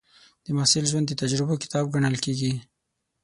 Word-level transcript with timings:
د 0.45 0.47
محصل 0.57 0.83
ژوند 0.91 1.05
د 1.07 1.13
تجربو 1.21 1.61
کتاب 1.63 1.85
ګڼل 1.93 2.15
کېږي. 2.25 2.53